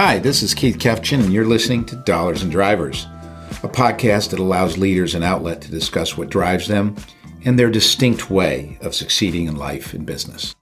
[0.00, 3.08] Hi, this is Keith Kefchin, and you're listening to Dollars and Drivers,
[3.64, 6.94] a podcast that allows leaders an outlet to discuss what drives them
[7.44, 10.54] and their distinct way of succeeding in life and business.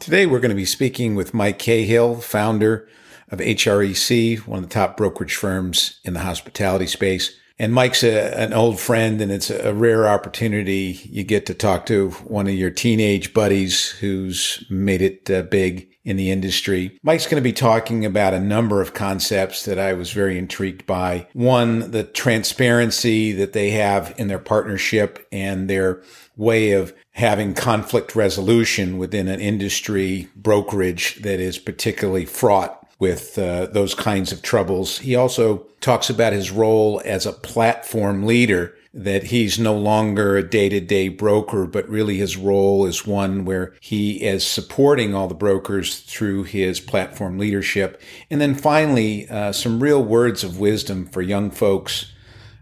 [0.00, 2.88] Today, we're going to be speaking with Mike Cahill, founder
[3.28, 7.38] of HREC, one of the top brokerage firms in the hospitality space.
[7.58, 10.98] And Mike's a, an old friend, and it's a rare opportunity.
[11.04, 15.90] You get to talk to one of your teenage buddies who's made it uh, big
[16.08, 16.98] in the industry.
[17.02, 20.86] Mike's going to be talking about a number of concepts that I was very intrigued
[20.86, 21.26] by.
[21.34, 26.02] One, the transparency that they have in their partnership and their
[26.34, 33.66] way of having conflict resolution within an industry brokerage that is particularly fraught with uh,
[33.66, 35.00] those kinds of troubles.
[35.00, 40.42] He also talks about his role as a platform leader, that he's no longer a
[40.42, 45.28] day to day broker, but really his role is one where he is supporting all
[45.28, 48.00] the brokers through his platform leadership.
[48.30, 52.12] And then finally, uh, some real words of wisdom for young folks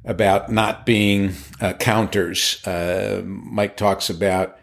[0.04, 2.64] about not being uh, counters.
[2.66, 4.58] Uh, Mike talks about,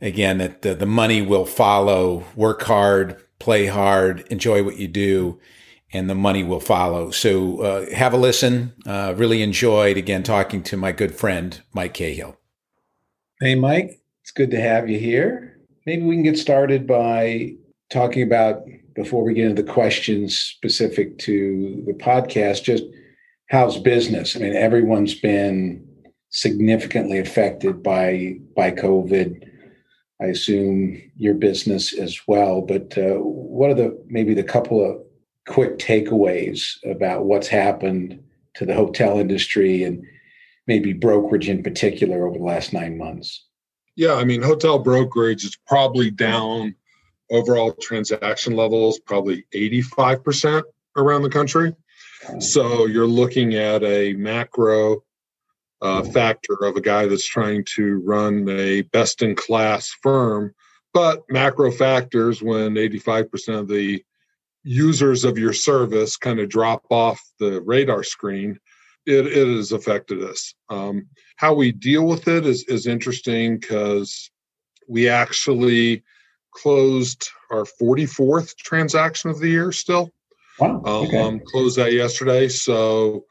[0.00, 5.38] again, that the, the money will follow, work hard, play hard, enjoy what you do,
[5.92, 7.10] and the money will follow.
[7.10, 8.74] So uh, have a listen.
[8.84, 12.36] Uh, really enjoyed, again, talking to my good friend, Mike Cahill.
[13.40, 15.58] Hey, Mike, it's good to have you here.
[15.84, 17.54] Maybe we can get started by
[17.90, 18.62] talking about,
[18.94, 22.84] before we get into the questions specific to the podcast, just
[23.50, 24.34] how's business?
[24.34, 25.86] I mean, everyone's been
[26.30, 29.46] significantly affected by by COVID
[30.20, 32.62] I assume your business as well.
[32.62, 34.98] But uh, what are the maybe the couple of
[35.46, 38.22] quick takeaways about what's happened
[38.54, 40.04] to the hotel industry and
[40.66, 43.44] maybe brokerage in particular over the last nine months?
[43.94, 46.74] Yeah, I mean, hotel brokerage is probably down
[47.30, 50.62] overall transaction levels, probably 85%
[50.96, 51.74] around the country.
[52.40, 55.02] So you're looking at a macro
[55.80, 60.54] uh, factor of a guy that's trying to run a best in class firm.
[60.92, 64.02] But macro factors, when 85% of the
[64.66, 68.58] users of your service kind of drop off the radar screen,
[69.06, 70.54] it, it has affected us.
[70.68, 71.06] Um,
[71.36, 74.30] how we deal with it is, is interesting because
[74.88, 76.02] we actually
[76.52, 80.10] closed our 44th transaction of the year still.
[80.58, 80.82] Wow.
[80.84, 81.20] Okay.
[81.20, 82.48] Um, closed that yesterday.
[82.48, 83.24] So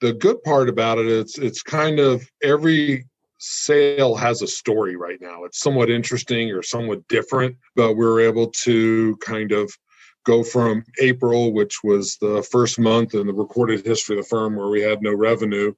[0.00, 3.06] the good part about it it's it's kind of every
[3.38, 8.20] sale has a story right now it's somewhat interesting or somewhat different but we are
[8.20, 9.72] able to kind of
[10.24, 14.56] go from april which was the first month in the recorded history of the firm
[14.56, 15.72] where we had no revenue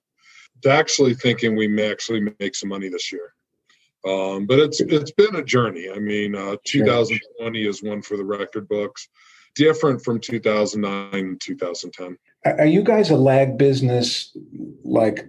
[0.63, 3.35] to actually thinking we may actually make some money this year.
[4.07, 5.89] Um, but it's it's been a journey.
[5.91, 9.09] I mean uh, 2020 is one for the record books
[9.55, 14.37] different from 2009 and 2010 are you guys a lag business?
[14.85, 15.27] Like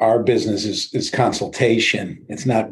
[0.00, 2.24] our business is, is consultation?
[2.28, 2.70] It's not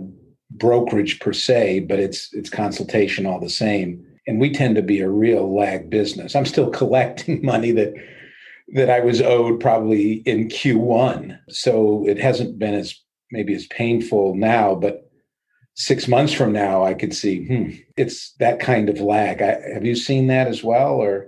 [0.51, 4.07] brokerage per se, but it's it's consultation all the same.
[4.31, 6.37] And we tend to be a real lag business.
[6.37, 7.95] I'm still collecting money that
[8.75, 11.37] that I was owed probably in Q1.
[11.49, 12.95] So it hasn't been as
[13.33, 15.11] maybe as painful now, but
[15.75, 19.43] six months from now, I could see, hmm, it's that kind of lag.
[19.43, 21.27] I, have you seen that as well, or?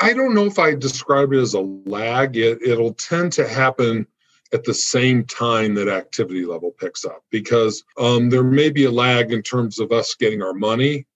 [0.00, 2.36] I, don't know if I describe it as a lag.
[2.36, 4.08] It, it'll tend to happen
[4.52, 8.90] at the same time that activity level picks up because um, there may be a
[8.90, 11.06] lag in terms of us getting our money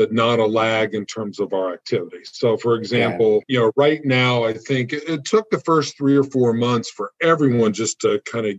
[0.00, 3.54] but not a lag in terms of our activity so for example yeah.
[3.54, 6.90] you know right now i think it, it, took the first three or four months
[6.90, 8.54] for everyone just to kind of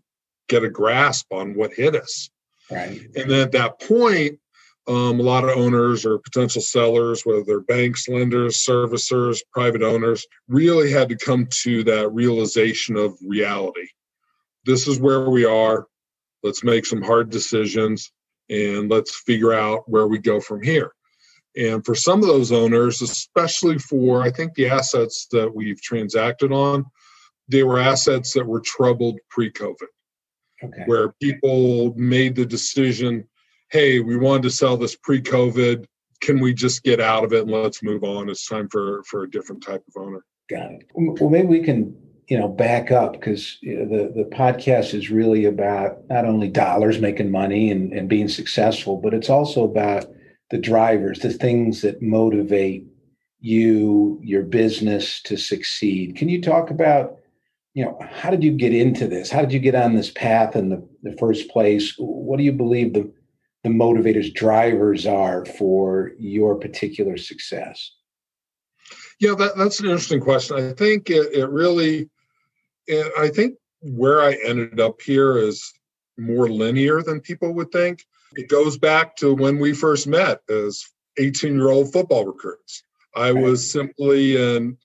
[0.49, 2.29] get a grasp on what hit us
[2.69, 4.37] right and then at that point
[4.87, 10.25] um, a lot of owners or potential sellers, whether they're banks, lenders, servicers, private owners,
[10.47, 13.87] really had to come to that realization of reality.
[14.65, 15.85] This is where we are.
[16.41, 18.11] Let's make some hard decisions
[18.49, 20.91] and let's figure out where we go from here.
[21.55, 26.51] And for some of those owners, especially for I think the assets that we've transacted
[26.51, 26.85] on,
[27.47, 29.87] they were assets that were troubled pre COVID,
[30.63, 30.83] okay.
[30.85, 33.27] where people made the decision
[33.71, 35.85] hey, we wanted to sell this pre-COVID.
[36.19, 38.29] Can we just get out of it and let's move on?
[38.29, 40.23] It's time for for a different type of owner.
[40.49, 40.91] Got it.
[40.93, 41.97] Well, maybe we can
[42.27, 46.47] you know back up because you know, the the podcast is really about not only
[46.47, 50.05] dollars making money and, and being successful, but it's also about
[50.51, 52.85] the drivers, the things that motivate
[53.39, 56.15] you, your business to succeed.
[56.15, 57.17] Can you talk about
[57.73, 60.57] you know how did you get into this how did you get on this path
[60.57, 63.09] in the, the first place what do you believe the
[63.63, 67.91] the motivators, drivers are for your particular success?
[69.19, 70.57] Yeah, that, that's an interesting question.
[70.57, 72.09] I think it, it really,
[72.87, 75.71] it, I think where I ended up here is
[76.17, 78.05] more linear than people would think.
[78.33, 80.85] It goes back to when we first met as
[81.17, 82.83] 18 year old football recruits.
[83.15, 84.77] I was simply an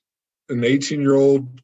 [0.49, 1.61] an 18 year old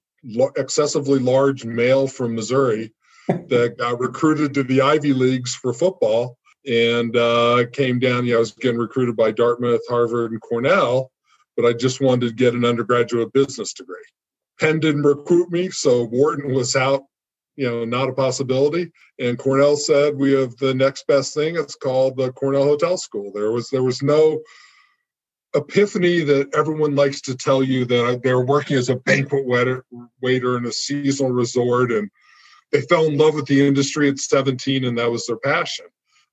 [0.56, 2.94] excessively large male from Missouri
[3.28, 8.26] that got recruited to the Ivy Leagues for football and uh, came down.
[8.26, 11.12] You know, I was getting recruited by Dartmouth, Harvard, and Cornell,
[11.58, 13.96] but I just wanted to get an undergraduate business degree.
[14.60, 17.04] Penn didn't recruit me, so Wharton was out,
[17.56, 18.92] you know, not a possibility.
[19.20, 21.56] And Cornell said we have the next best thing.
[21.56, 23.32] It's called the Cornell Hotel School.
[23.34, 24.42] There was there was no
[25.56, 29.86] epiphany that everyone likes to tell you that they're working as a banquet waiter,
[30.22, 32.10] waiter in a seasonal resort and
[32.72, 35.86] they fell in love with the industry at 17 and that was their passion.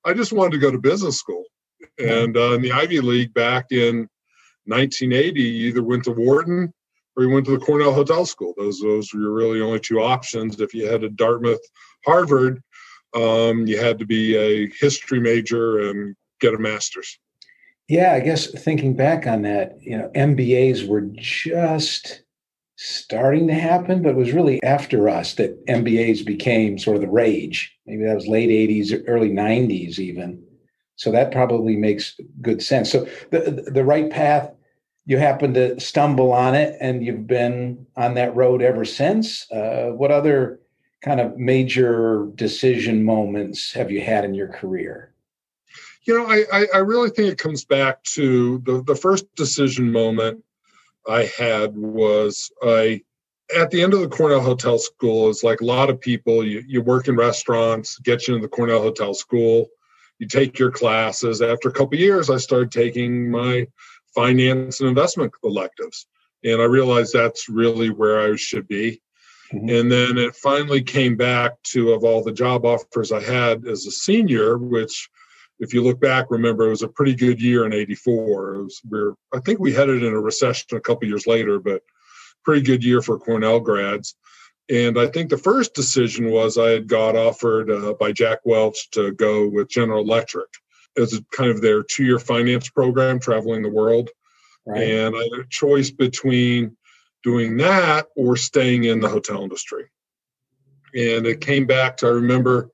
[0.03, 1.43] I just wanted to go to business school.
[1.99, 4.09] And uh, in the Ivy League back in
[4.65, 6.73] 1980, you either went to Wharton
[7.15, 8.53] or you went to the Cornell Hotel School.
[8.57, 10.59] Those those were your really only two options.
[10.59, 11.61] If you had a Dartmouth,
[12.05, 12.61] Harvard,
[13.15, 17.19] um, you had to be a history major and get a master's.
[17.87, 22.21] Yeah, I guess thinking back on that, you know, MBAs were just
[22.77, 27.09] starting to happen, but it was really after us that MBAs became sort of the
[27.09, 27.75] rage.
[27.85, 30.41] Maybe that was late 80s, early 90s, even.
[30.95, 32.91] So that probably makes good sense.
[32.91, 34.51] So the the right path,
[35.05, 39.51] you happen to stumble on it, and you've been on that road ever since.
[39.51, 40.59] Uh, what other
[41.03, 45.13] kind of major decision moments have you had in your career?
[46.03, 50.43] You know, I, I really think it comes back to the, the first decision moment
[51.07, 53.01] I had was I
[53.55, 56.63] at the end of the Cornell Hotel School is like a lot of people, you,
[56.65, 59.67] you work in restaurants, get you into the Cornell Hotel School,
[60.19, 61.41] you take your classes.
[61.41, 63.67] After a couple years, I started taking my
[64.13, 66.07] finance and investment electives.
[66.43, 69.01] And I realized that's really where I should be.
[69.53, 69.69] Mm-hmm.
[69.69, 73.85] And then it finally came back to of all the job offers I had as
[73.85, 75.09] a senior, which
[75.59, 78.55] if you look back, remember it was a pretty good year in '84.
[78.55, 81.83] It was we're I think we headed in a recession a couple years later, but
[82.43, 84.15] pretty good year for Cornell grads.
[84.69, 88.89] And I think the first decision was I had got offered uh, by Jack Welch
[88.91, 90.47] to go with General Electric
[90.97, 94.09] as a, kind of their two-year finance program, traveling the world.
[94.65, 94.83] Right.
[94.83, 96.77] And I had a choice between
[97.23, 99.85] doing that or staying in the hotel industry.
[100.93, 102.69] And it came back to I remember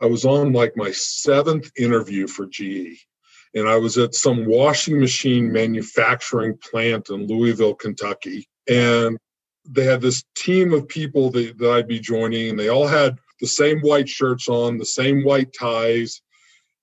[0.00, 3.04] I was on like my seventh interview for GE,
[3.54, 8.48] and I was at some washing machine manufacturing plant in Louisville, Kentucky.
[8.68, 9.18] And
[9.68, 13.18] they had this team of people that, that I'd be joining, and they all had
[13.40, 16.22] the same white shirts on, the same white ties.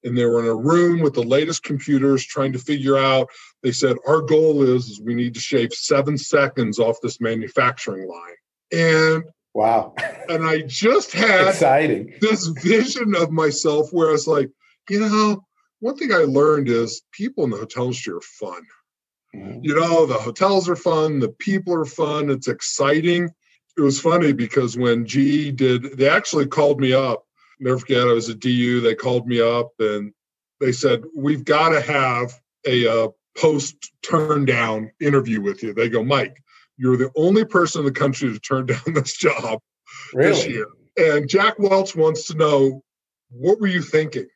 [0.06, 3.30] And they were in a room with the latest computers trying to figure out.
[3.63, 8.07] They said, Our goal is, is we need to shave seven seconds off this manufacturing
[8.07, 8.36] line.
[8.72, 9.24] And
[9.56, 9.96] Wow.
[10.28, 14.52] And I just had exciting this vision of myself where I was like,
[14.90, 15.46] you know,
[15.80, 18.62] one thing I learned is people in the hotel industry are fun.
[19.34, 19.60] Mm-hmm.
[19.63, 23.30] You know, the hotels are fun, the people are fun, it's exciting.
[23.78, 27.25] It was funny because when GE did, they actually called me up.
[27.59, 28.81] Never forget, I was at DU.
[28.81, 30.13] They called me up and
[30.59, 32.33] they said, We've got to have
[32.65, 33.07] a uh,
[33.38, 35.74] post turn down interview with you.
[35.74, 36.41] They go, Mike,
[36.77, 39.59] you're the only person in the country to turn down this job
[40.13, 40.29] really?
[40.29, 40.67] this year.
[40.97, 42.83] And Jack Welch wants to know
[43.29, 44.27] what were you thinking?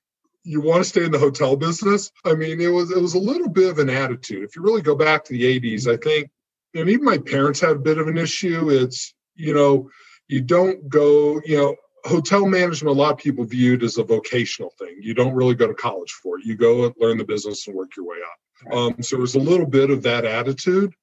[0.43, 2.11] You want to stay in the hotel business?
[2.25, 4.43] I mean, it was it was a little bit of an attitude.
[4.43, 6.29] If you really go back to the 80s, I think,
[6.73, 8.69] and even my parents had a bit of an issue.
[8.69, 9.89] It's, you know,
[10.27, 11.75] you don't go, you know,
[12.06, 14.98] hotel management, a lot of people viewed as a vocational thing.
[15.01, 16.46] You don't really go to college for it.
[16.46, 18.74] You go and learn the business and work your way up.
[18.74, 20.94] Um, so there's a little bit of that attitude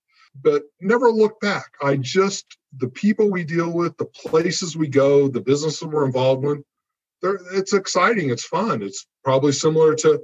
[0.43, 1.73] but never look back.
[1.83, 6.45] I just the people we deal with, the places we go, the businesses we're involved
[6.45, 6.63] with,
[7.53, 8.31] it's exciting.
[8.31, 8.83] It's fun.
[8.83, 10.23] It's probably similar to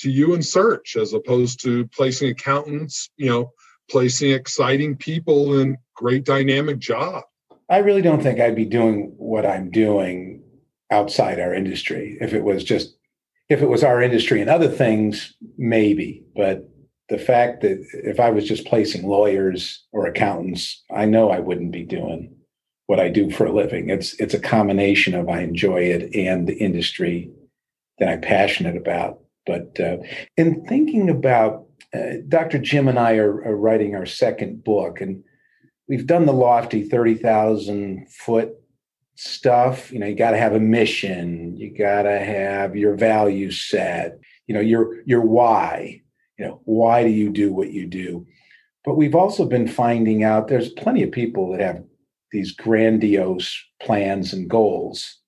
[0.00, 3.10] to you in search as opposed to placing accountants.
[3.16, 3.52] You know,
[3.90, 7.24] placing exciting people in great dynamic job.
[7.68, 10.42] I really don't think I'd be doing what I'm doing
[10.90, 12.96] outside our industry if it was just
[13.48, 16.68] if it was our industry and other things maybe but
[17.08, 21.72] the fact that if I was just placing lawyers or accountants, I know I wouldn't
[21.72, 22.34] be doing
[22.86, 23.90] what I do for a living.
[23.90, 27.30] It's it's a combination of I enjoy it and the industry
[27.98, 29.20] that I'm passionate about.
[29.46, 29.98] But uh,
[30.36, 32.58] in thinking about uh, Dr.
[32.58, 35.22] Jim and I are, are, writing our second book, and
[35.88, 38.50] we've done the lofty thirty thousand foot
[39.16, 39.92] stuff.
[39.92, 41.56] You know, you got to have a mission.
[41.56, 44.18] You got to have your value set.
[44.46, 46.02] You know, your your why
[46.38, 48.26] you know why do you do what you do
[48.84, 51.84] But we've also been finding out there's plenty of people that have
[52.32, 55.18] these grandiose plans and goals,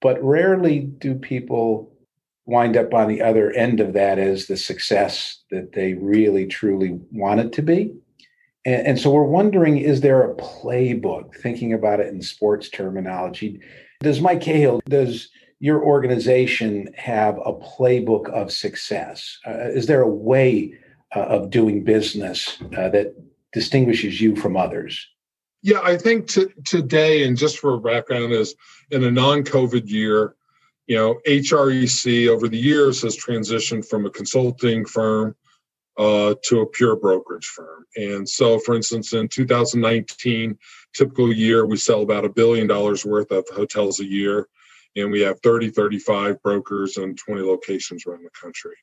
[0.00, 1.92] but rarely do people
[2.46, 6.98] wind up on the other end of that as the success that they really truly
[7.12, 7.94] want it to be.
[8.68, 13.62] And, and, so we're wondering is there a playbook, thinking about it in sports terminology?
[14.00, 19.38] Does Mike Cahill, does your organization have a playbook of success?
[19.46, 20.74] Uh, is there a way
[21.16, 23.14] uh, of doing business uh, that
[23.54, 25.08] distinguishes you from others?
[25.62, 28.54] Yeah, I think t- today, and just for background, is
[28.90, 30.34] in a non COVID year,
[30.86, 35.34] you know, HREC over the years has transitioned from a consulting firm
[35.98, 37.84] uh, to a pure brokerage firm.
[37.96, 40.56] And so, for instance, in 2019,
[40.94, 44.48] typical year, we sell about a billion dollars worth of hotels a year,
[44.96, 48.76] and we have 30, 35 brokers and 20 locations around the country.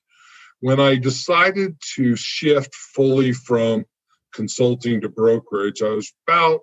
[0.60, 3.86] When I decided to shift fully from
[4.34, 6.62] consulting to brokerage, I was about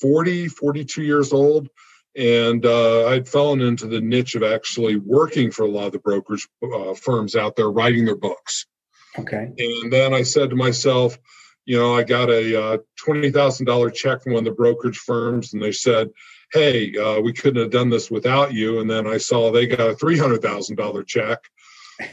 [0.00, 1.68] 40, 42 years old
[2.14, 5.98] and uh, I'd fallen into the niche of actually working for a lot of the
[5.98, 8.66] brokerage uh, firms out there, writing their books.
[9.18, 9.52] Okay.
[9.58, 11.18] And then I said to myself,
[11.64, 14.98] you know, I got a uh, twenty thousand dollar check from one of the brokerage
[14.98, 16.10] firms, and they said,
[16.52, 19.90] "Hey, uh, we couldn't have done this without you." And then I saw they got
[19.90, 21.38] a three hundred thousand dollar check,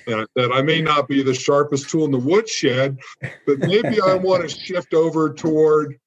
[0.05, 2.99] and I said, "I may not be the sharpest tool in the woodshed,
[3.47, 5.99] but maybe I want to shift over toward."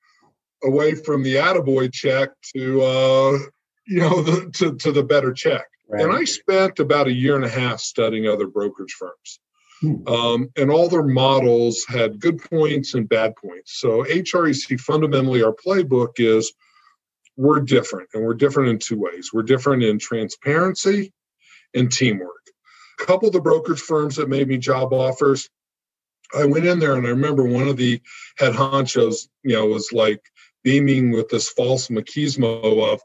[0.65, 3.39] away from the attaboy check to uh,
[3.87, 5.67] you know, the, to, to the better check.
[5.89, 6.05] Right.
[6.05, 9.41] And I spent about a year and a half studying other brokerage firms.
[9.83, 10.07] Hmm.
[10.07, 13.79] Um, and all their models had good points and bad points.
[13.81, 16.53] So HREC fundamentally, our playbook is
[17.37, 19.31] we're different, and we're different in two ways.
[19.33, 21.13] We're different in transparency
[21.75, 22.31] and teamwork.
[23.01, 25.49] A couple of the brokerage firms that made me job offers,
[26.33, 28.01] I went in there and I remember one of the
[28.39, 30.23] head honchos, you know, was like
[30.63, 33.01] beaming with this false machismo of,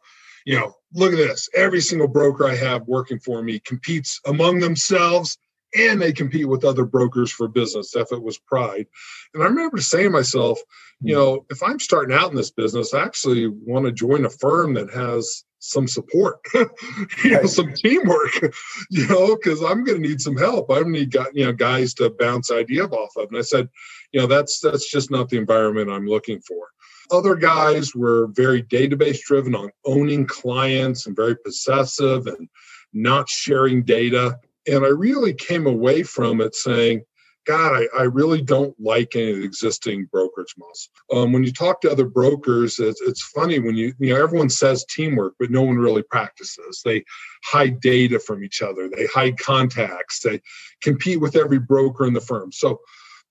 [0.46, 1.50] you know, look at this.
[1.56, 5.40] Every single broker I have working for me competes among themselves
[5.76, 8.88] and they compete with other brokers for business if it was pride.
[9.34, 10.60] And I remember saying to myself,
[11.02, 11.20] you hmm.
[11.20, 14.74] know, if I'm starting out in this business, I actually want to join a firm
[14.76, 18.54] that has some support, you know, some teamwork,
[18.90, 20.72] you know, because I'm going to need some help.
[20.72, 23.30] I need you know guys to bounce ideas off of.
[23.30, 23.70] And I said,
[24.12, 26.68] you know, that's that's just not the environment I'm looking for.
[27.12, 32.50] Other guys were very database driven on owning clients and very possessive and
[32.94, 34.40] not sharing data.
[34.68, 37.04] And I really came away from it saying,
[37.46, 40.90] God, I, I really don't like any of the existing brokerage models.
[41.14, 44.50] Um, when you talk to other brokers, it's, it's funny when you, you know, everyone
[44.50, 46.82] says teamwork, but no one really practices.
[46.84, 47.06] They
[47.46, 50.42] hide data from each other, they hide contacts, they
[50.82, 52.52] compete with every broker in the firm.
[52.52, 52.82] So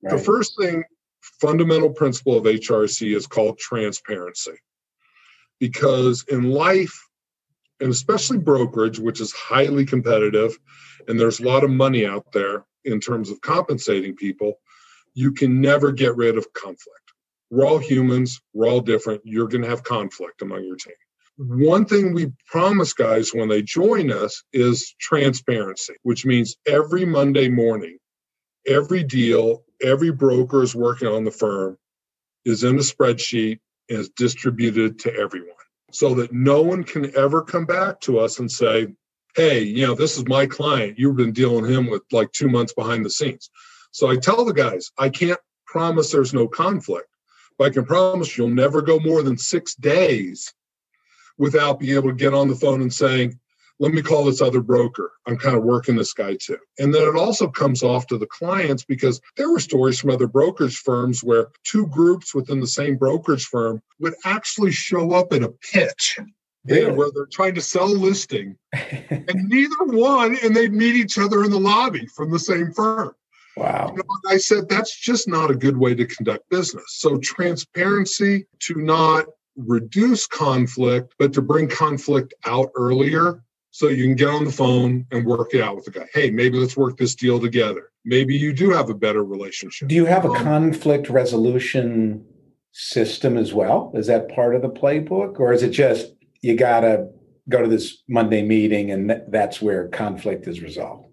[0.02, 0.16] right.
[0.16, 0.83] the first thing
[1.40, 4.52] fundamental principle of HREC is called transparency.
[5.59, 7.07] Because in life,
[7.81, 10.59] and especially brokerage, which is highly competitive,
[11.08, 14.54] and there's a lot of money out there in terms of compensating people,
[15.14, 17.00] you can never get rid of conflict.
[17.50, 19.22] We're all humans, we're all different.
[19.25, 20.94] You're going to have conflict among your team.
[21.40, 21.64] Mm-hmm.
[21.64, 27.48] One thing we promise guys when they join us is transparency, which means every Monday
[27.48, 27.98] morning,
[28.66, 31.76] every deal, every broker is working on the firm
[32.44, 33.58] is in a spreadsheet
[33.88, 35.50] and is distributed to everyone
[35.90, 38.86] so that no one can ever come back to us and say,
[39.37, 40.99] hey, you know, this is my client.
[40.99, 43.50] You've been dealing him with like two months behind the scenes.
[43.90, 47.09] So I tell the guys, I can't promise there's no conflict,
[47.59, 50.55] but I can promise you'll never go more than six days
[51.37, 53.38] without being able to get on the phone and saying,
[53.78, 55.12] let me call this other broker.
[55.26, 56.57] I'm kind of working this guy too.
[56.78, 60.26] And then it also comes off to the clients because there were stories from other
[60.26, 65.43] brokerage firms where two groups within the same brokerage firm would actually show up at
[65.43, 66.19] a pitch.
[66.68, 71.18] Yeah, where they're trying to sell a listing and neither one, and they'd meet each
[71.18, 73.14] other in the lobby from the same firm.
[73.56, 73.92] Wow.
[73.96, 76.85] You know, I said that's just not a good way to conduct business.
[76.99, 84.14] So, transparency to not reduce conflict, but to bring conflict out earlier so you can
[84.14, 86.06] get on the phone and work it out with the guy.
[86.12, 87.90] Hey, maybe let's work this deal together.
[88.04, 89.88] Maybe you do have a better relationship.
[89.88, 92.25] Do you have a um, conflict resolution
[92.73, 93.92] system as well?
[93.94, 96.12] Is that part of the playbook, or is it just
[96.43, 97.09] you got to
[97.49, 101.05] go to this Monday meeting and that's where conflict is resolved?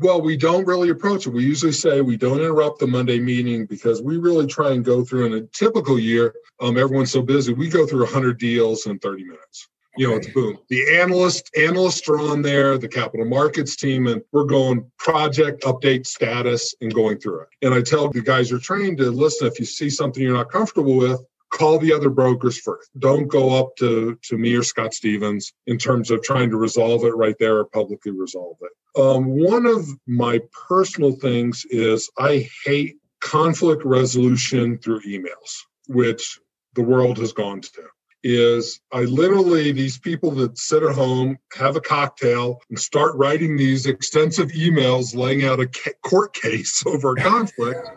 [0.00, 1.30] Well, we don't really approach it.
[1.30, 5.04] We usually say we don't interrupt the Monday meeting because we really try and go
[5.04, 6.34] through in a typical year.
[6.60, 7.52] Um, everyone's so busy.
[7.52, 9.68] We go through 100 deals in 30 minutes
[9.98, 10.56] you know, it's boom.
[10.68, 16.06] The analyst analysts are on there, the capital markets team, and we're going project update
[16.06, 17.48] status and going through it.
[17.62, 20.52] And I tell the guys you're trained to listen, if you see something you're not
[20.52, 22.90] comfortable with, call the other brokers first.
[22.98, 27.04] Don't go up to, to me or Scott Stevens in terms of trying to resolve
[27.04, 29.00] it right there or publicly resolve it.
[29.00, 36.38] Um, one of my personal things is I hate conflict resolution through emails, which
[36.74, 37.82] the world has gone to
[38.22, 43.56] is I literally, these people that sit at home, have a cocktail, and start writing
[43.56, 45.68] these extensive emails laying out a
[46.02, 47.88] court case over a conflict.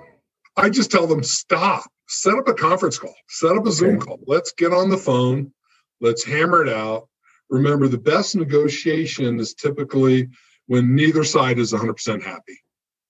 [0.55, 4.19] I just tell them, stop, set up a conference call, set up a Zoom call.
[4.27, 5.53] Let's get on the phone,
[6.01, 7.07] let's hammer it out.
[7.49, 10.29] Remember, the best negotiation is typically
[10.67, 12.59] when neither side is 100% happy.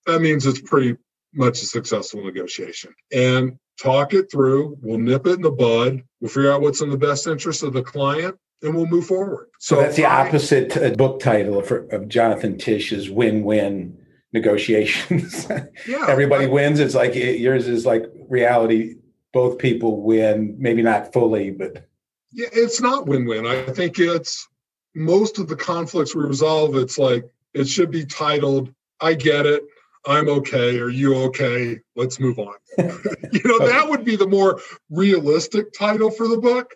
[0.06, 0.96] That means it's pretty
[1.34, 2.94] much a successful negotiation.
[3.12, 4.78] And talk it through.
[4.80, 6.02] We'll nip it in the bud.
[6.20, 9.48] We'll figure out what's in the best interest of the client and we'll move forward.
[9.58, 13.98] So, so that's the I, opposite book title of, of Jonathan Tisch's win win
[14.32, 15.46] negotiations.
[15.86, 16.80] Yeah, Everybody wins.
[16.80, 18.96] It's like yours is like reality.
[19.32, 21.88] Both people win, maybe not fully, but.
[22.32, 23.46] Yeah, it's not win win.
[23.46, 24.48] I think it's
[24.94, 26.76] most of the conflicts we resolve.
[26.76, 27.24] It's like
[27.54, 29.64] it should be titled, I get it.
[30.06, 30.78] I'm okay.
[30.80, 31.78] Are you okay?
[31.96, 32.54] Let's move on.
[32.78, 34.60] you know, that would be the more
[34.90, 36.74] realistic title for the book.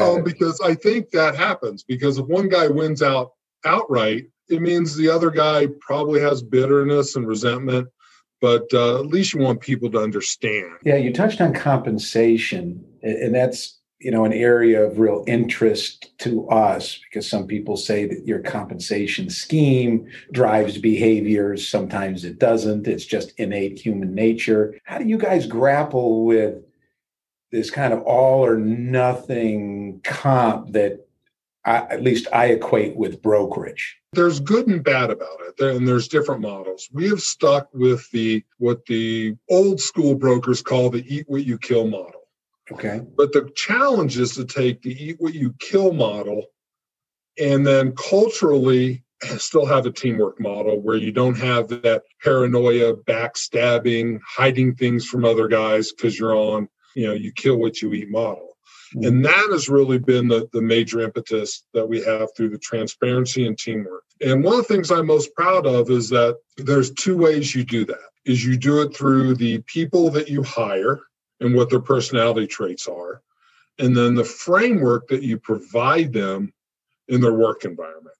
[0.00, 3.32] Um, because I think that happens because if one guy wins out
[3.64, 7.88] outright, it means the other guy probably has bitterness and resentment.
[8.40, 10.72] But uh, at least you want people to understand.
[10.84, 16.48] Yeah, you touched on compensation, and that's you know an area of real interest to
[16.48, 23.06] us because some people say that your compensation scheme drives behaviors sometimes it doesn't it's
[23.06, 26.62] just innate human nature how do you guys grapple with
[27.52, 31.05] this kind of all or nothing comp that
[31.66, 33.96] I, at least I equate with brokerage.
[34.12, 36.88] There's good and bad about it, and there's different models.
[36.92, 41.58] We have stuck with the what the old school brokers call the "eat what you
[41.58, 42.26] kill" model
[42.70, 43.00] Okay.
[43.16, 46.46] But the challenge is to take the eat what you kill model
[47.38, 49.04] and then culturally
[49.38, 55.24] still have a teamwork model where you don't have that paranoia, backstabbing, hiding things from
[55.24, 58.55] other guys because you're on, you know, you kill what you eat model.
[58.94, 63.46] And that has really been the, the major impetus that we have through the transparency
[63.46, 64.04] and teamwork.
[64.20, 67.64] And one of the things I'm most proud of is that there's two ways you
[67.64, 67.98] do that.
[68.24, 71.00] Is you do it through the people that you hire
[71.40, 73.22] and what their personality traits are,
[73.78, 76.52] and then the framework that you provide them
[77.08, 78.16] in their work environment.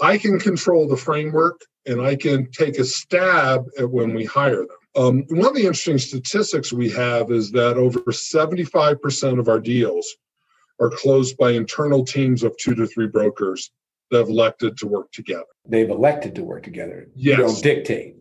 [0.00, 4.56] I can control the framework and I can take a stab at when we hire
[4.56, 4.76] them.
[4.96, 10.16] Um, one of the interesting statistics we have is that over 75% of our deals
[10.80, 13.70] are closed by internal teams of two to three brokers
[14.10, 15.44] that have elected to work together.
[15.68, 17.08] They've elected to work together.
[17.14, 17.38] Yes.
[17.38, 18.16] You don't dictate.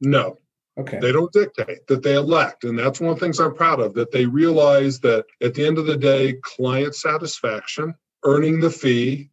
[0.00, 0.38] No,
[0.80, 0.98] Okay.
[0.98, 2.64] They don't dictate, that they elect.
[2.64, 5.66] And that's one of the things I'm proud of, that they realize that at the
[5.66, 9.30] end of the day, client satisfaction, earning the fee,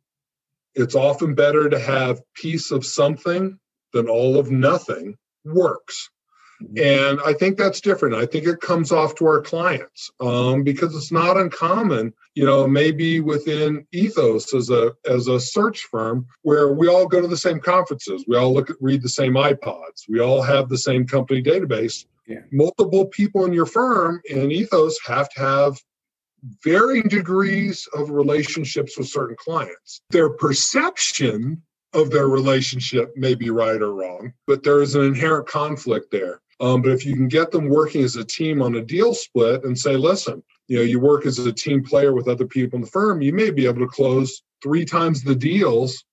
[0.76, 3.58] it's often better to have piece of something
[3.94, 6.10] than all of nothing works.
[6.76, 8.16] And I think that's different.
[8.16, 12.68] I think it comes off to our clients um, because it's not uncommon, you know,
[12.68, 17.38] maybe within Ethos as a as a search firm where we all go to the
[17.38, 21.06] same conferences, we all look at read the same iPods, we all have the same
[21.06, 22.06] company database.
[22.28, 22.42] Yeah.
[22.52, 25.78] Multiple people in your firm in Ethos have to have
[26.64, 30.02] varying degrees of relationships with certain clients.
[30.10, 31.62] Their perception
[31.94, 36.42] of their relationship may be right or wrong, but there is an inherent conflict there.
[36.60, 39.64] Um, but if you can get them working as a team on a deal split
[39.64, 42.82] and say, listen, you know, you work as a team player with other people in
[42.82, 46.04] the firm, you may be able to close three times the deals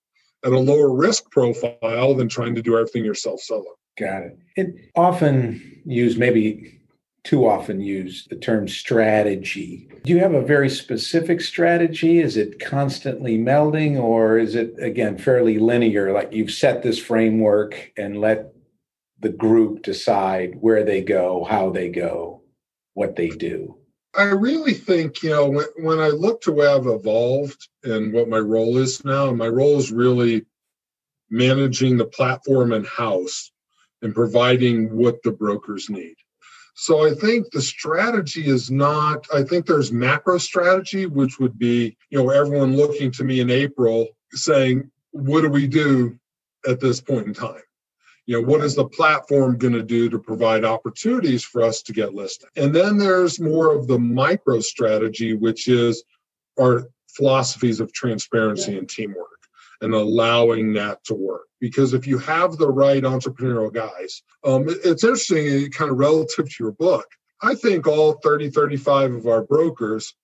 [0.45, 3.65] at a lower risk profile than trying to do everything yourself solo.
[3.99, 4.39] Got it.
[4.57, 6.81] And often used, maybe
[7.23, 9.89] too often used, the term strategy.
[10.05, 12.21] Do you have a very specific strategy?
[12.21, 16.13] Is it constantly melding or is it, again, fairly linear?
[16.13, 18.54] Like you've set this framework and let
[19.25, 22.43] the group decide where they go, how they go,
[22.93, 23.75] what they do?
[24.15, 28.29] I really think, you know, when, when I look to where I've evolved and what
[28.29, 30.45] my role is now, my role is really
[31.31, 33.51] managing the platform and house
[34.03, 36.17] and providing what the brokers need.
[36.75, 41.97] So I think the strategy is not, I think there's macro strategy, which would be,
[42.11, 46.19] you know, everyone looking to me in April saying, what do we do
[46.69, 47.63] at this point in time?
[48.27, 51.93] You know what is the platform going to do to provide opportunities for us to
[51.93, 56.05] get listed and then there's more of the micro strategy which is
[56.61, 59.29] our philosophies of transparency and teamwork
[59.81, 61.47] and allowing that to work.
[61.61, 66.57] Because if you have the right entrepreneurial guys, um, it's interesting, kind of relative to
[66.61, 67.07] your book.
[67.43, 70.15] I think all 30, 35 of our brokers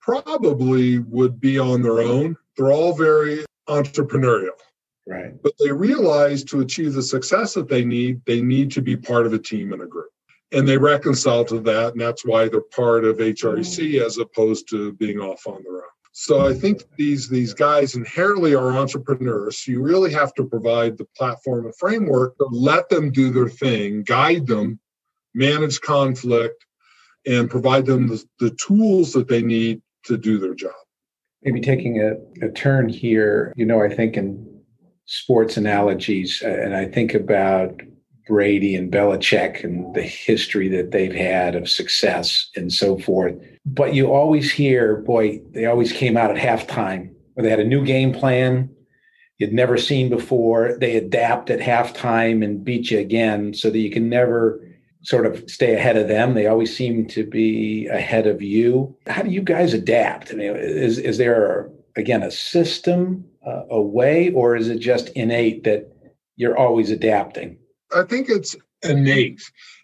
[0.00, 2.36] probably would be on their own.
[2.56, 4.58] They're all very entrepreneurial.
[5.06, 5.40] Right.
[5.42, 9.26] But they realize to achieve the success that they need, they need to be part
[9.26, 10.10] of a team and a group.
[10.52, 11.92] And they reconcile to that.
[11.92, 14.04] And that's why they're part of HREC mm.
[14.04, 15.82] as opposed to being off on their own.
[16.18, 19.58] So I think these these guys inherently are entrepreneurs.
[19.58, 23.50] So you really have to provide the platform and framework to let them do their
[23.50, 24.80] thing, guide them,
[25.34, 26.64] manage conflict,
[27.26, 30.72] and provide them the, the tools that they need to do their job.
[31.42, 34.55] Maybe taking a, a turn here, you know, I think in
[35.06, 37.80] sports analogies, uh, and I think about
[38.26, 43.34] Brady and Belichick and the history that they've had of success and so forth.
[43.64, 47.64] But you always hear, boy, they always came out at halftime where they had a
[47.64, 48.68] new game plan
[49.38, 50.76] you'd never seen before.
[50.80, 54.60] They adapt at halftime and beat you again so that you can never
[55.02, 56.34] sort of stay ahead of them.
[56.34, 58.96] They always seem to be ahead of you.
[59.06, 60.32] How do you guys adapt?
[60.32, 65.08] I mean, is, is there, again, a system, uh, a way, or is it just
[65.10, 65.90] innate that
[66.36, 67.58] you're always adapting?
[67.94, 69.40] I think it's innate.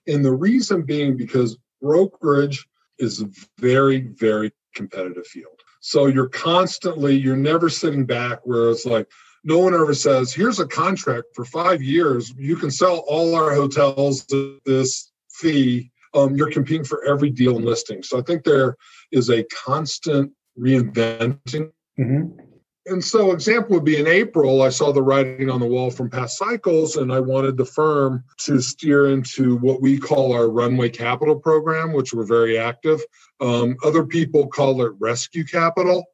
[0.06, 2.66] And the reason being because brokerage
[2.98, 5.60] is a very, very competitive field.
[5.80, 9.08] So you're constantly, you're never sitting back where it's like,
[9.44, 12.32] no one ever says, here's a contract for five years.
[12.36, 15.90] You can sell all our hotels at this fee.
[16.14, 18.02] Um, you're competing for every deal and listing.
[18.02, 18.76] So I think there
[19.10, 21.72] is a constant reinventing.
[21.98, 22.40] Mm-hmm.
[22.86, 26.10] And so, example would be in April, I saw the writing on the wall from
[26.10, 30.88] past cycles, and I wanted the firm to steer into what we call our runway
[30.88, 33.00] capital program, which we're very active.
[33.40, 36.04] Um, other people call it rescue capital.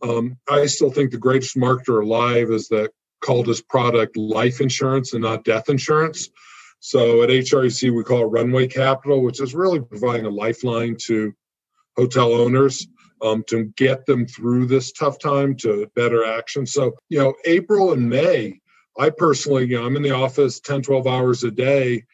[0.00, 5.14] Um, I still think the greatest marketer alive is that called his product life insurance
[5.14, 6.30] and not death insurance.
[6.78, 11.32] So at HREC, we call it runway capital, which is really providing a lifeline to
[11.96, 12.86] hotel owners
[13.22, 16.66] um, to get them through this tough time to better action.
[16.66, 18.60] So, you know, April and May,
[18.98, 22.04] I personally, you know, I'm in the office 10, 12 hours a day,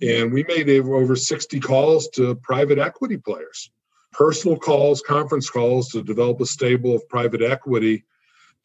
[0.00, 3.70] and we made over 60 calls to private equity players,
[4.12, 8.04] personal calls, conference calls to develop a stable of private equity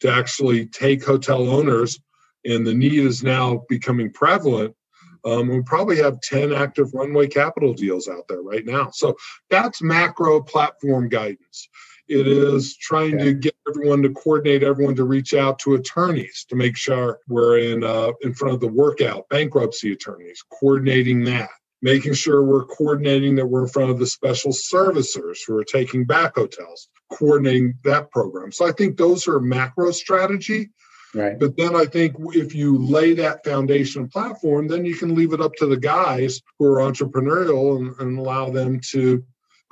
[0.00, 1.98] to actually take hotel owners.
[2.44, 4.76] And the need is now becoming prevalent
[5.24, 8.90] um, we probably have 10 active runway capital deals out there right now.
[8.90, 9.16] So
[9.50, 11.68] that's macro platform guidance.
[12.06, 16.56] It is trying to get everyone to coordinate everyone to reach out to attorneys to
[16.56, 21.48] make sure we're in uh, in front of the workout bankruptcy attorneys, coordinating that,
[21.80, 26.04] making sure we're coordinating that we're in front of the special servicers who are taking
[26.04, 28.52] back hotels, coordinating that program.
[28.52, 30.70] So I think those are macro strategy.
[31.14, 31.38] Right.
[31.38, 35.40] But then I think if you lay that foundation platform, then you can leave it
[35.40, 39.24] up to the guys who are entrepreneurial and, and allow them to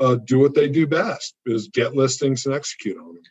[0.03, 3.23] uh, do what they do best is get listings and execute on them.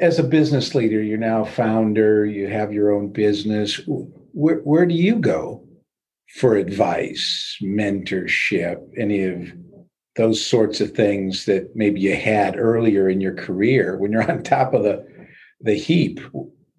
[0.00, 3.80] As a business leader, you're now a founder, you have your own business.
[3.86, 5.66] Where, where do you go
[6.36, 9.52] for advice, mentorship, any of
[10.16, 14.42] those sorts of things that maybe you had earlier in your career when you're on
[14.42, 15.06] top of the,
[15.60, 16.20] the heap?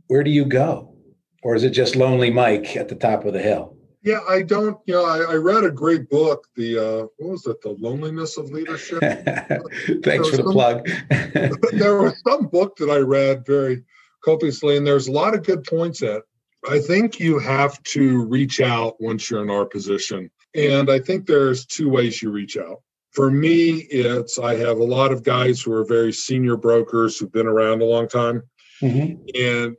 [0.08, 0.96] Where do you go?
[1.44, 3.75] Or is it just Lonely Mike at the top of the hill?
[4.06, 4.78] Yeah, I don't.
[4.86, 6.48] You know, I, I read a great book.
[6.56, 7.60] The uh, what was it?
[7.62, 9.00] The loneliness of leadership.
[10.04, 10.88] Thanks for the some, plug.
[11.74, 13.84] there was some book that I read very
[14.24, 16.22] copiously, and there's a lot of good points at.
[16.70, 21.26] I think you have to reach out once you're in our position, and I think
[21.26, 22.84] there's two ways you reach out.
[23.12, 27.32] For me, it's I have a lot of guys who are very senior brokers who've
[27.32, 28.44] been around a long time,
[28.84, 29.16] mm-hmm.
[29.34, 29.76] and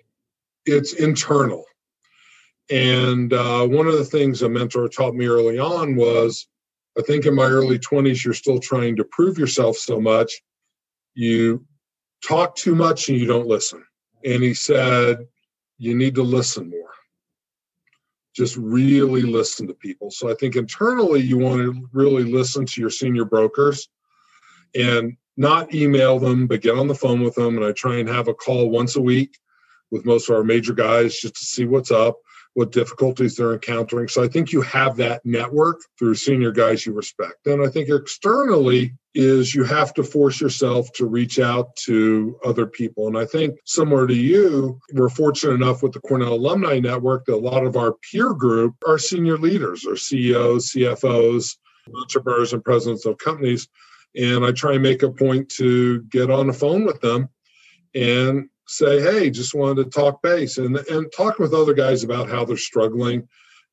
[0.64, 1.64] it's internal
[2.70, 6.48] and uh, one of the things a mentor taught me early on was
[6.98, 10.32] I think in my early 20s, you're still trying to prove yourself so much.
[11.14, 11.64] You
[12.26, 13.84] talk too much and you don't listen.
[14.24, 15.26] And he said,
[15.78, 16.80] you need to listen more.
[18.34, 20.10] Just really listen to people.
[20.10, 23.88] So I think internally, you want to really listen to your senior brokers
[24.74, 27.56] and not email them, but get on the phone with them.
[27.56, 29.38] And I try and have a call once a week
[29.90, 32.16] with most of our major guys just to see what's up
[32.56, 34.08] what difficulties they're encountering.
[34.08, 37.46] So I think you have that network through senior guys you respect.
[37.46, 42.66] And I think externally is you have to force yourself to reach out to other
[42.66, 43.08] people.
[43.08, 47.34] And I think similar to you, we're fortunate enough with the Cornell Alumni Network that
[47.34, 51.58] a lot of our peer group are senior leaders or CEOs, CFOs,
[51.94, 53.68] entrepreneurs, and presidents of companies.
[54.16, 57.28] And I try and make a point to get on the phone with them
[57.94, 62.28] and say, hey, just wanted to talk base and, and talking with other guys about
[62.28, 63.26] how they're struggling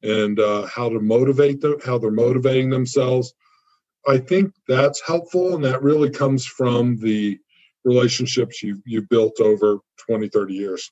[0.04, 3.34] and uh, how to motivate them, how they're motivating themselves.
[4.08, 5.56] I think that's helpful.
[5.56, 7.40] And that really comes from the
[7.86, 10.92] relationships you've, you've built over 20, 30 years.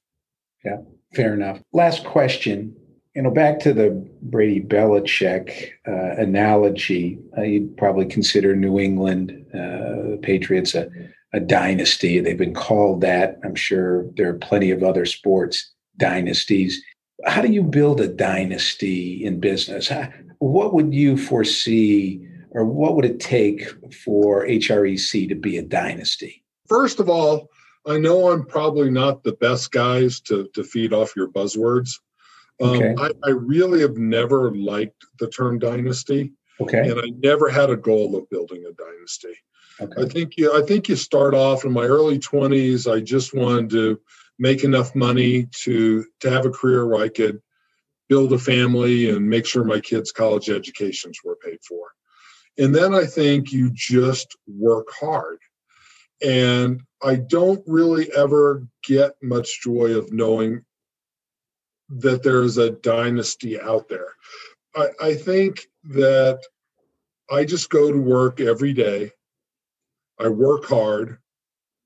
[0.64, 0.78] Yeah,
[1.14, 1.60] fair enough.
[1.74, 2.76] Last question.
[3.16, 9.46] You know, back to the Brady Belichick uh, analogy, uh, you'd probably consider New England
[9.54, 10.90] uh, Patriots a
[11.34, 12.20] a dynasty.
[12.20, 13.40] They've been called that.
[13.44, 16.82] I'm sure there are plenty of other sports dynasties.
[17.26, 19.92] How do you build a dynasty in business?
[20.40, 26.44] what would you foresee, or what would it take for HREC to be a dynasty?
[26.68, 27.52] First of all,
[27.86, 32.00] I know I'm probably not the best guys to, to feed off your buzzwords.
[32.60, 32.96] Um, okay.
[32.98, 36.32] I, I really have never liked the term dynasty.
[36.60, 36.90] Okay.
[36.90, 39.34] And I never had a goal of building a dynasty.
[39.82, 40.02] Okay.
[40.02, 42.92] I think you I think you start off in my early 20s.
[42.92, 44.00] I just wanted to
[44.38, 47.42] make enough money to to have a career where I could
[48.08, 51.88] build a family and make sure my kids' college educations were paid for.
[52.58, 55.40] And then I think you just work hard.
[56.22, 60.64] And I don't really ever get much joy of knowing
[61.90, 64.14] that there's a dynasty out there.
[64.76, 66.42] I, I think that
[67.32, 69.14] I just go to work every day
[70.22, 71.18] I work hard,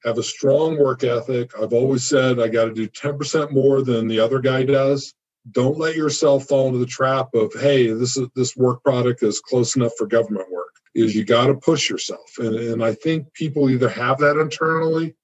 [0.04, 1.52] have a strong work ethic.
[1.60, 5.14] I've always said I got to do 10% more than the other guy does.
[5.52, 9.40] Don't let yourself fall into the trap of, hey, this is this work product is
[9.40, 10.74] close enough for government work.
[10.96, 12.30] Is you got to push yourself.
[12.38, 15.16] And, and I think people either have that internally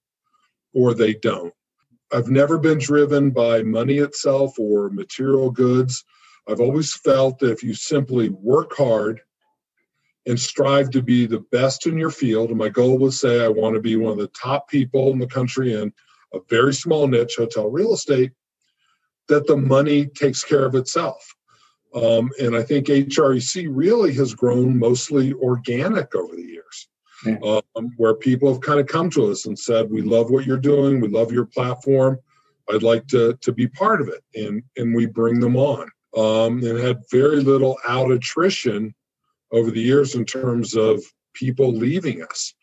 [0.74, 1.54] or they don't.
[2.14, 6.04] I've never been driven by money itself or material goods.
[6.48, 9.22] I've always felt that if you simply work hard
[10.26, 12.50] and strive to be the best in your field.
[12.50, 15.20] And my goal was say I want to be one of the top people in
[15.20, 15.92] the country in
[16.34, 18.32] a very small niche, hotel real estate,
[19.28, 21.36] that the money takes care of itself.
[21.94, 26.88] Um, and I think HREC really has grown mostly organic over the years,
[27.26, 27.60] yeah.
[27.76, 30.58] um, where people have kind of come to us and said, "We love what you're
[30.58, 31.02] doing.
[31.02, 32.18] We love your platform.
[32.70, 35.90] I'd like to to be part of it," and and we bring them on.
[36.16, 38.94] Um, and had very little out attrition
[39.52, 42.54] over the years in terms of people leaving us.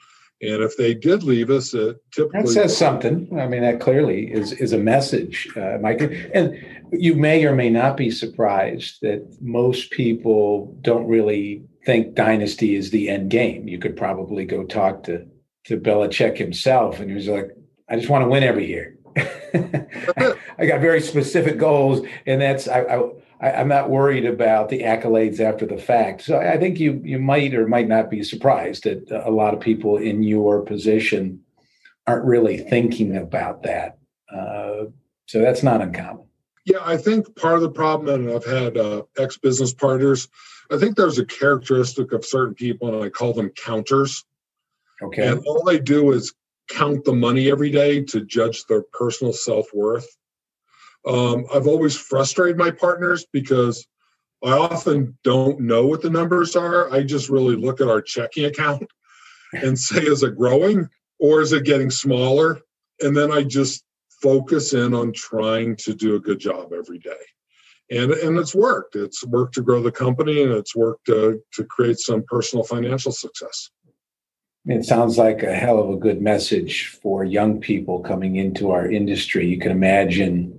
[0.41, 3.29] And if they did leave us, it typically that says something.
[3.39, 6.01] I mean, that clearly is is a message, uh, Mike.
[6.33, 6.57] And
[6.93, 12.91] you may or may not be surprised that most people don't really think dynasty is
[12.91, 13.67] the end game.
[13.67, 15.27] You could probably go talk to
[15.65, 17.51] to Belichick himself, and he was like,
[17.89, 18.97] "I just want to win every year.
[19.19, 24.83] I got very specific goals, and that's I, I I, am not worried about the
[24.83, 26.23] accolades after the fact.
[26.23, 29.61] So I think you you might or might not be surprised that a lot of
[29.61, 31.41] people in your position
[32.07, 33.99] aren't really thinking about that.
[34.33, 34.87] Uh,
[35.27, 36.25] so that's not uncommon.
[36.65, 40.29] Yeah, I think part of the problem, and I've had uh, ex business partners.
[40.71, 44.25] I think there's a characteristic of certain people, and I call them counters.
[45.03, 45.27] Okay.
[45.27, 46.35] And all they do is
[46.69, 50.07] count the money every day to judge their personal self worth.
[51.09, 53.87] Um, I've always frustrated my partners because
[54.45, 56.93] I often don't know what the numbers are.
[56.93, 58.87] I just really look at our checking account
[59.53, 62.61] and say, is it growing or is it getting smaller?
[63.01, 63.85] And then I just
[64.23, 67.11] focus in on trying to do a good job every day.
[67.91, 68.95] And, and it's worked.
[68.95, 73.13] It's worked to grow the company and it's worked to, to create some personal financial
[73.13, 73.71] success.
[74.67, 78.91] It sounds like a hell of a good message for young people coming into our
[78.91, 79.47] industry.
[79.47, 80.58] You can imagine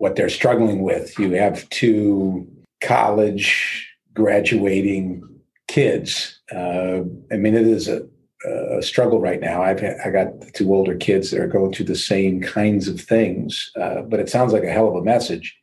[0.00, 1.18] what they're struggling with.
[1.18, 2.48] You have two
[2.82, 5.22] college graduating
[5.68, 6.40] kids.
[6.50, 8.08] Uh, I mean, it is a,
[8.48, 9.62] a struggle right now.
[9.62, 13.70] I've I got two older kids that are going through the same kinds of things,
[13.78, 15.54] uh, but it sounds like a hell of a message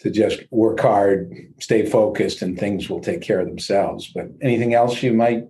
[0.00, 4.10] to just work hard, stay focused, and things will take care of themselves.
[4.12, 5.44] But anything else you might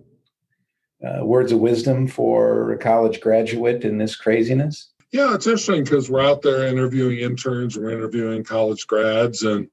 [1.03, 4.91] uh, words of wisdom for a college graduate in this craziness?
[5.11, 9.67] Yeah, it's interesting because we're out there interviewing interns, we're interviewing college grads, and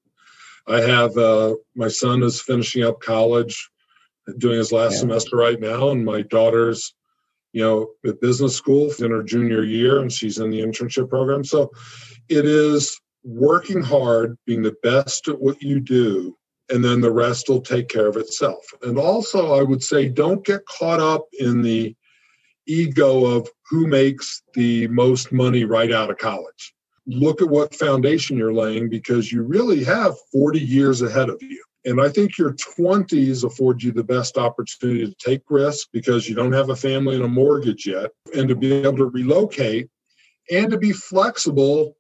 [0.67, 3.71] I have uh, my son is finishing up college,
[4.39, 5.01] doing his last yeah.
[5.01, 6.95] semester right now, and my daughter's,
[7.53, 11.45] you know, at business school in her junior year, and she's in the internship program.
[11.45, 11.71] So
[12.31, 16.37] it is working hard, being the best at what you do,
[16.71, 18.65] and then the rest will take care of itself.
[18.83, 21.95] And also, I would say, don't get caught up in the
[22.67, 26.75] ego of who makes the most money right out of college.
[27.07, 31.63] Look at what foundation you're laying because you really have 40 years ahead of you.
[31.85, 36.35] And I think your 20s afford you the best opportunity to take risks because you
[36.35, 39.89] don't have a family and a mortgage yet, and to be able to relocate
[40.51, 41.97] and to be flexible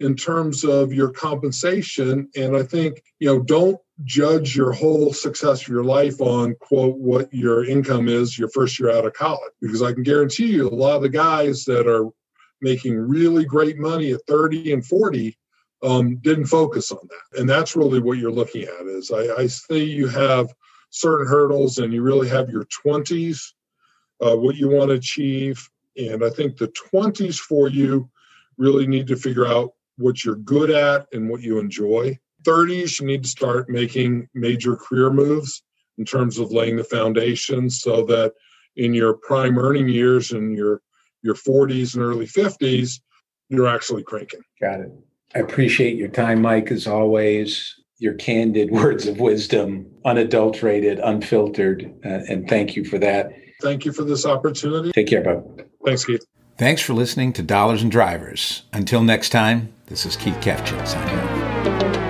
[0.00, 2.28] in terms of your compensation.
[2.36, 6.96] And I think, you know, don't judge your whole success of your life on quote
[6.96, 9.52] what your income is your first year out of college.
[9.60, 12.08] Because i can guarantee you a lot of the guys that are
[12.60, 15.36] making really great money at 30 and 40
[15.84, 17.40] um, didn't focus on that.
[17.40, 20.52] And that's really what you're looking at is i, I you have
[20.90, 23.52] certain hurdles and you really have your 20s
[24.20, 25.68] uh, what you want to achieve.
[25.96, 28.08] And i think the 20s for you
[28.58, 33.06] really need to figure out what you're good at and what you enjoy 30s, you
[33.06, 35.62] need to start making major career moves
[35.98, 38.32] in terms of laying the foundation so that
[38.76, 40.80] in your prime earning years and your
[41.22, 43.00] your 40s and early 50s,
[43.48, 44.40] you're actually cranking.
[44.60, 44.92] Got it.
[45.34, 47.74] I appreciate your time, Mike, as always.
[47.98, 53.32] Your candid words of wisdom, unadulterated, unfiltered, uh, and thank you for that.
[53.60, 54.92] Thank you for this opportunity.
[54.92, 55.64] Take care, bud.
[55.84, 56.24] Thanks, Keith.
[56.56, 58.62] Thanks for listening to Dollars and Drivers.
[58.72, 62.07] Until next time, this is Keith Kefchin signing off.